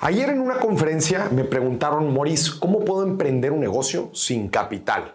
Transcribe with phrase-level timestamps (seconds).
[0.00, 5.12] Ayer en una conferencia me preguntaron, Maurice, ¿cómo puedo emprender un negocio sin capital?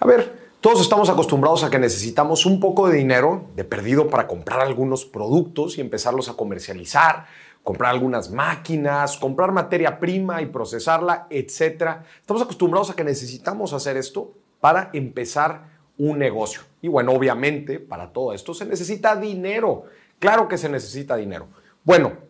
[0.00, 4.26] A ver, todos estamos acostumbrados a que necesitamos un poco de dinero de perdido para
[4.26, 7.26] comprar algunos productos y empezarlos a comercializar,
[7.62, 11.98] comprar algunas máquinas, comprar materia prima y procesarla, etc.
[12.20, 15.62] Estamos acostumbrados a que necesitamos hacer esto para empezar
[15.96, 16.62] un negocio.
[16.82, 19.84] Y bueno, obviamente para todo esto se necesita dinero.
[20.18, 21.46] Claro que se necesita dinero.
[21.84, 22.26] Bueno,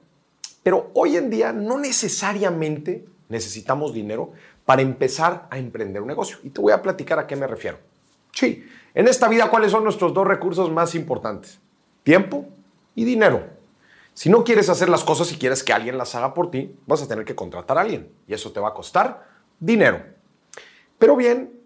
[0.67, 4.33] pero hoy en día no necesariamente necesitamos dinero
[4.65, 6.39] para empezar a emprender un negocio.
[6.43, 7.79] Y te voy a platicar a qué me refiero.
[8.33, 11.61] Sí, en esta vida, ¿cuáles son nuestros dos recursos más importantes?
[12.03, 12.47] Tiempo
[12.97, 13.45] y dinero.
[14.13, 17.01] Si no quieres hacer las cosas y quieres que alguien las haga por ti, vas
[17.01, 19.25] a tener que contratar a alguien y eso te va a costar
[19.61, 20.03] dinero.
[20.99, 21.61] Pero bien,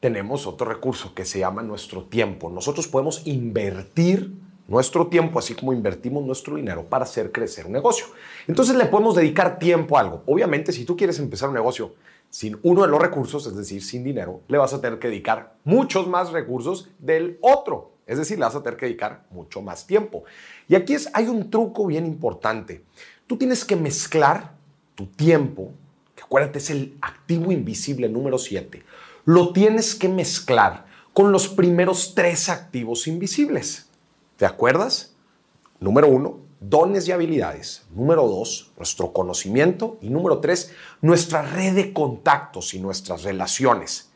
[0.00, 2.50] tenemos otro recurso que se llama nuestro tiempo.
[2.50, 4.32] Nosotros podemos invertir
[4.70, 8.06] nuestro tiempo, así como invertimos nuestro dinero para hacer crecer un negocio.
[8.46, 10.22] Entonces le podemos dedicar tiempo a algo.
[10.26, 11.96] Obviamente, si tú quieres empezar un negocio
[12.30, 15.56] sin uno de los recursos, es decir, sin dinero, le vas a tener que dedicar
[15.64, 17.94] muchos más recursos del otro.
[18.06, 20.22] Es decir, le vas a tener que dedicar mucho más tiempo.
[20.68, 22.84] Y aquí es, hay un truco bien importante.
[23.26, 24.52] Tú tienes que mezclar
[24.94, 25.72] tu tiempo,
[26.14, 28.84] que acuérdate es el activo invisible número 7,
[29.24, 33.89] lo tienes que mezclar con los primeros tres activos invisibles.
[34.40, 35.14] ¿Te acuerdas?
[35.80, 37.84] Número uno, dones y habilidades.
[37.94, 39.98] Número dos, nuestro conocimiento.
[40.00, 44.12] Y número tres, nuestra red de contactos y nuestras relaciones.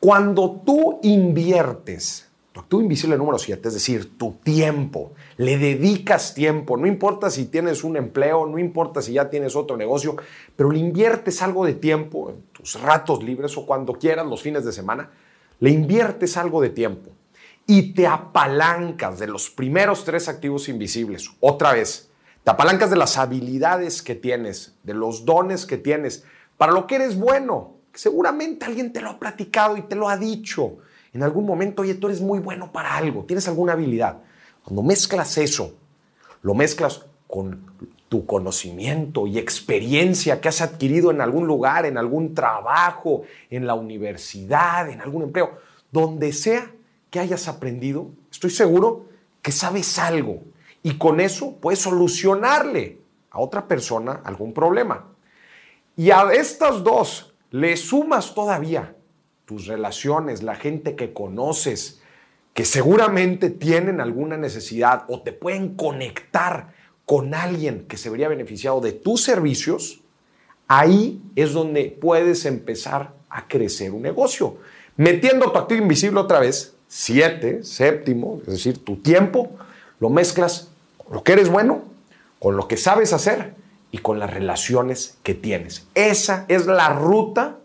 [0.00, 2.28] Cuando tú inviertes
[2.66, 7.84] tu invisible número siete, es decir, tu tiempo, le dedicas tiempo, no importa si tienes
[7.84, 10.16] un empleo, no importa si ya tienes otro negocio,
[10.56, 14.64] pero le inviertes algo de tiempo en tus ratos libres o cuando quieras, los fines
[14.64, 15.08] de semana,
[15.60, 17.12] le inviertes algo de tiempo
[17.66, 21.30] y te apalancas de los primeros tres activos invisibles.
[21.40, 22.10] Otra vez,
[22.44, 26.24] te apalancas de las habilidades que tienes, de los dones que tienes,
[26.56, 27.76] para lo que eres bueno.
[27.94, 30.78] Seguramente alguien te lo ha platicado y te lo ha dicho.
[31.12, 34.18] En algún momento, oye, tú eres muy bueno para algo, tienes alguna habilidad.
[34.64, 35.74] Cuando mezclas eso,
[36.42, 37.64] lo mezclas con
[38.08, 43.74] tu conocimiento y experiencia que has adquirido en algún lugar, en algún trabajo, en la
[43.74, 45.52] universidad, en algún empleo,
[45.90, 46.70] donde sea,
[47.12, 49.04] que hayas aprendido, estoy seguro
[49.42, 50.44] que sabes algo
[50.82, 53.00] y con eso puedes solucionarle
[53.30, 55.08] a otra persona algún problema.
[55.94, 58.96] Y a estas dos le sumas todavía
[59.44, 62.00] tus relaciones, la gente que conoces,
[62.54, 66.72] que seguramente tienen alguna necesidad o te pueden conectar
[67.04, 70.00] con alguien que se vería beneficiado de tus servicios,
[70.66, 74.56] ahí es donde puedes empezar a crecer un negocio.
[74.96, 79.52] Metiendo tu activo invisible otra vez, siete, séptimo, es decir, tu tiempo,
[79.98, 81.84] lo mezclas con lo que eres bueno,
[82.38, 83.54] con lo que sabes hacer
[83.90, 85.86] y con las relaciones que tienes.
[85.94, 87.56] Esa es la ruta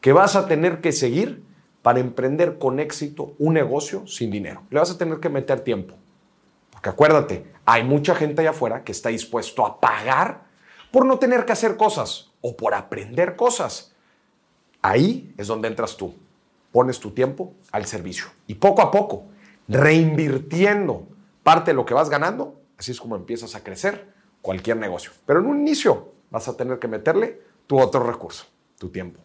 [0.00, 1.42] que vas a tener que seguir
[1.82, 4.62] para emprender con éxito un negocio sin dinero.
[4.70, 5.94] Le vas a tener que meter tiempo.
[6.70, 10.44] Porque acuérdate, hay mucha gente allá afuera que está dispuesto a pagar
[10.90, 13.92] por no tener que hacer cosas o por aprender cosas.
[14.80, 16.14] Ahí es donde entras tú
[16.72, 18.26] pones tu tiempo al servicio.
[18.46, 19.26] Y poco a poco,
[19.68, 21.06] reinvirtiendo
[21.42, 25.12] parte de lo que vas ganando, así es como empiezas a crecer cualquier negocio.
[25.26, 28.46] Pero en un inicio vas a tener que meterle tu otro recurso,
[28.78, 29.20] tu tiempo.